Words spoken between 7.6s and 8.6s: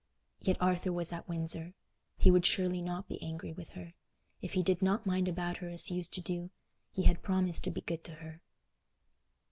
to be good to her.